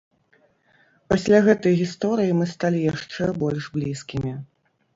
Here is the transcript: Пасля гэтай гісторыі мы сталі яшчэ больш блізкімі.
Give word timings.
Пасля 1.13 1.41
гэтай 1.49 1.73
гісторыі 1.81 2.31
мы 2.39 2.49
сталі 2.55 2.79
яшчэ 2.91 3.31
больш 3.45 3.71
блізкімі. 3.77 4.37